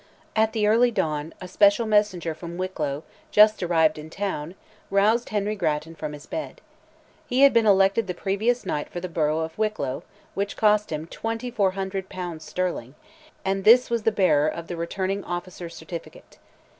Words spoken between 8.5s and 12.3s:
night for the borough of Wicklow, (which cost him 2,400